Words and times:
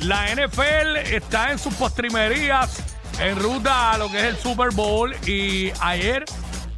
la 0.00 0.26
NFL 0.34 0.96
está 1.12 1.52
en 1.52 1.58
sus 1.58 1.74
postrimerías 1.74 2.82
en 3.20 3.38
ruta 3.38 3.92
a 3.92 3.98
lo 3.98 4.10
que 4.10 4.18
es 4.18 4.24
el 4.24 4.36
Super 4.36 4.70
Bowl 4.70 5.14
y 5.26 5.72
ayer 5.80 6.24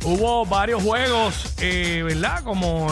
hubo 0.04 0.44
varios 0.44 0.82
juegos, 0.82 1.54
eh, 1.58 2.02
¿verdad? 2.04 2.42
Como 2.42 2.88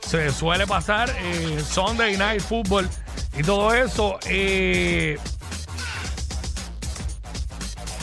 se 0.00 0.30
suele 0.32 0.66
pasar, 0.66 1.10
eh, 1.18 1.62
Sunday 1.68 2.16
Night 2.16 2.40
Football 2.40 2.88
y 3.36 3.42
todo 3.42 3.74
eso. 3.74 4.18
eh, 4.26 5.18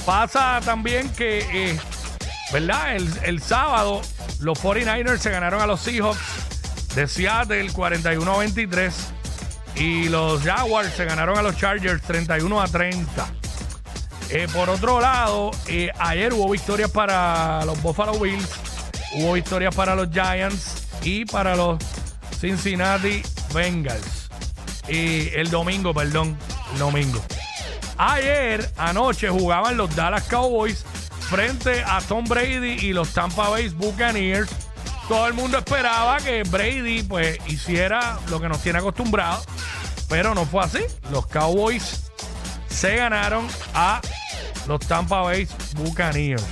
pasa 0.06 0.60
también 0.64 1.10
que, 1.14 1.40
eh, 1.52 1.80
¿verdad? 2.52 2.96
El, 2.96 3.10
el 3.24 3.42
sábado 3.42 4.02
los 4.40 4.62
49ers 4.62 5.18
se 5.18 5.32
ganaron 5.32 5.62
a 5.62 5.66
los 5.66 5.80
Seahawks 5.82 6.20
de 6.96 7.08
Seattle 7.08 7.72
41-23 7.72 8.92
y 9.76 10.10
los 10.10 10.42
Jaguars 10.42 10.94
se 10.94 11.06
ganaron 11.06 11.38
a 11.38 11.42
los 11.42 11.58
Chargers 11.58 12.02
31 12.04 12.62
a 12.62 12.68
30. 12.68 13.28
Eh, 14.32 14.48
por 14.54 14.70
otro 14.70 15.00
lado, 15.00 15.52
eh, 15.68 15.92
ayer 16.00 16.34
hubo 16.34 16.50
victorias 16.50 16.90
para 16.90 17.64
los 17.66 17.82
Buffalo 17.82 18.20
Bills, 18.20 18.50
hubo 19.14 19.34
victorias 19.34 19.76
para 19.76 19.96
los 19.96 20.10
Giants 20.10 20.88
y 21.04 21.26
para 21.26 21.56
los 21.56 21.78
Cincinnati 22.40 23.22
Bengals. 23.54 24.30
Y 24.88 25.30
el 25.36 25.50
domingo, 25.50 25.94
perdón, 25.94 26.38
el 26.74 26.80
domingo. 26.80 27.22
Ayer, 27.98 28.70
anoche, 28.78 29.30
jugaban 29.30 29.78
los 29.78 29.96
Dallas 29.96 30.24
Cowboys 30.24 30.84
frente 31.30 31.84
a 31.86 32.02
Tom 32.02 32.26
Brady 32.26 32.86
y 32.86 32.94
los 32.94 33.14
Tampa 33.14 33.50
Bay 33.50 33.70
Buccaneers. 33.70 34.50
Todo 35.08 35.28
el 35.28 35.34
mundo 35.34 35.60
esperaba 35.60 36.18
que 36.18 36.42
Brady 36.44 37.04
pues 37.04 37.38
hiciera 37.48 38.18
lo 38.30 38.42
que 38.42 38.50
nos 38.50 38.60
tiene 38.62 38.80
acostumbrado, 38.80 39.44
pero 40.10 40.34
no 40.34 40.46
fue 40.46 40.64
así. 40.64 40.80
Los 41.12 41.28
Cowboys 41.28 42.12
se 42.68 42.96
ganaron 42.96 43.48
a 43.76 44.02
los 44.68 44.80
Tampa 44.80 45.22
Bay 45.22 45.48
Buccaneers 45.76 46.44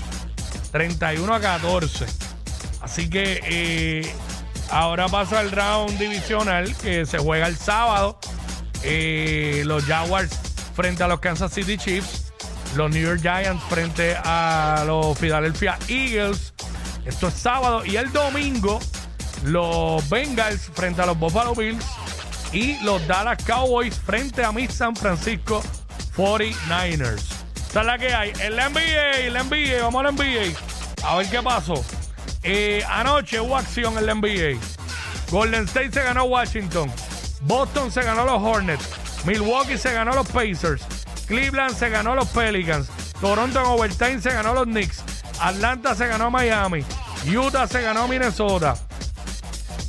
31 0.72 1.34
a 1.34 1.40
14. 1.40 2.06
Así 2.82 3.10
que 3.10 3.42
eh, 3.44 4.16
ahora 4.70 5.08
pasa 5.08 5.42
el 5.42 5.52
round 5.52 5.98
divisional 5.98 6.76
que 6.78 7.06
se 7.06 7.18
juega 7.18 7.48
el 7.48 7.58
sábado. 7.58 8.20
Eh, 8.84 9.64
los 9.66 9.86
Jaguars 9.86 10.32
frente 10.76 11.04
a 11.04 11.08
los 11.08 11.20
Kansas 11.20 11.54
City 11.54 11.78
Chiefs. 11.78 12.32
Los 12.76 12.92
New 12.92 13.02
York 13.02 13.22
Giants 13.22 13.64
frente 13.70 14.16
a 14.24 14.84
los 14.86 15.18
Philadelphia 15.18 15.78
Eagles. 15.88 16.53
Esto 17.06 17.28
es 17.28 17.34
sábado. 17.34 17.86
Y 17.86 17.96
el 17.98 18.12
domingo, 18.12 18.80
los 19.44 20.08
Bengals 20.10 20.70
frente 20.74 21.02
a 21.02 21.06
los 21.06 21.18
Buffalo 21.18 21.56
Bills. 21.56 21.86
Y 22.52 22.78
los 22.84 23.06
Dallas 23.08 23.44
Cowboys 23.44 24.00
frente 24.00 24.44
a 24.44 24.52
mis 24.52 24.74
San 24.74 24.96
Francisco 24.96 25.64
49ers. 26.16 27.24
Esta 27.56 27.82
es 27.82 27.86
la 27.88 27.98
que 27.98 28.14
hay. 28.14 28.32
En 28.40 28.56
la 28.56 28.70
NBA, 28.70 29.20
en 29.22 29.34
la 29.34 29.44
NBA, 29.44 29.82
vamos 29.82 30.02
a 30.02 30.04
la 30.04 30.12
NBA. 30.12 30.56
A 31.04 31.18
ver 31.18 31.30
qué 31.30 31.42
pasó. 31.42 31.84
Eh, 32.44 32.84
anoche 32.88 33.40
hubo 33.40 33.58
acción 33.58 33.98
en 33.98 34.06
la 34.06 34.14
NBA. 34.14 34.60
Golden 35.32 35.64
State 35.64 35.92
se 35.92 36.04
ganó 36.04 36.26
Washington. 36.26 36.92
Boston 37.42 37.92
se 37.92 38.04
ganó 38.04 38.26
los 38.26 38.42
Hornets. 38.42 38.88
Milwaukee 39.26 39.78
se 39.78 39.94
ganó 39.94 40.14
los 40.14 40.28
Pacers. 40.28 40.84
Cleveland 41.28 41.76
se 41.76 41.90
ganó 41.90 42.14
los 42.16 42.28
Pelicans. 42.30 42.90
Toronto 43.20 43.60
en 43.60 43.66
overtime 43.66 44.22
se 44.22 44.32
ganó 44.32 44.54
los 44.54 44.66
Knicks. 44.66 45.04
Atlanta 45.40 45.96
se 45.96 46.08
ganó 46.08 46.26
a 46.26 46.30
Miami. 46.30 46.84
Utah 47.26 47.68
se 47.68 47.82
ganó 47.82 48.04
a 48.04 48.08
Minnesota. 48.08 48.76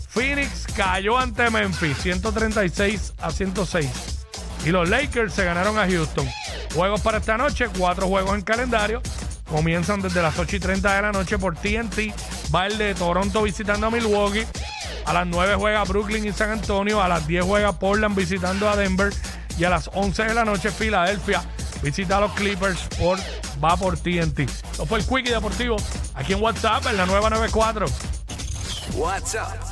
Phoenix 0.08 0.66
cayó 0.76 1.18
ante 1.18 1.50
Memphis 1.50 1.96
136 1.98 3.14
a 3.20 3.30
106. 3.30 3.90
Y 4.64 4.70
los 4.70 4.88
Lakers 4.88 5.34
se 5.34 5.44
ganaron 5.44 5.78
a 5.78 5.86
Houston. 5.86 6.28
Juegos 6.74 7.00
para 7.00 7.18
esta 7.18 7.36
noche, 7.36 7.66
cuatro 7.76 8.06
juegos 8.06 8.34
en 8.34 8.42
calendario. 8.42 9.02
Comienzan 9.48 10.00
desde 10.00 10.22
las 10.22 10.38
8 10.38 10.56
y 10.56 10.60
30 10.60 10.96
de 10.96 11.02
la 11.02 11.12
noche 11.12 11.38
por 11.38 11.54
TNT. 11.54 12.14
Va 12.54 12.66
el 12.66 12.78
de 12.78 12.94
Toronto 12.94 13.42
visitando 13.42 13.88
a 13.88 13.90
Milwaukee. 13.90 14.46
A 15.04 15.12
las 15.12 15.27
9 15.27 15.56
juega 15.56 15.84
Brooklyn 15.84 16.24
y 16.24 16.33
San 16.33 16.50
Antonio. 16.50 17.02
A 17.02 17.08
las 17.08 17.27
10 17.27 17.44
juega 17.44 17.78
Portland 17.78 18.16
visitando 18.16 18.68
a 18.68 18.77
Denver. 18.77 19.12
Y 19.58 19.64
a 19.64 19.70
las 19.70 19.90
11 19.92 20.24
de 20.24 20.34
la 20.34 20.44
noche 20.44 20.70
Filadelfia 20.70 21.42
visita 21.83 22.16
a 22.16 22.20
los 22.20 22.33
Clippers 22.33 22.80
por 22.98 23.18
va 23.64 23.77
por 23.77 23.97
TNT. 23.97 24.41
Esto 24.41 24.85
fue 24.85 24.98
el 24.98 25.07
Quickie 25.07 25.33
Deportivo 25.33 25.77
aquí 26.14 26.35
en 26.35 26.42
WhatsApp 26.42 26.86
en 26.86 26.97
la 26.98 27.07
nueva 27.07 27.30
94. 27.30 27.86
WhatsApp 28.95 29.57